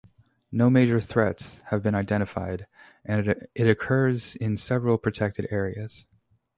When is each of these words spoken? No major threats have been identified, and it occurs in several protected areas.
No 0.51 0.71
major 0.71 0.99
threats 0.99 1.59
have 1.67 1.83
been 1.83 1.93
identified, 1.93 2.65
and 3.05 3.35
it 3.53 3.67
occurs 3.67 4.35
in 4.35 4.57
several 4.57 4.97
protected 4.97 5.47
areas. 5.51 6.07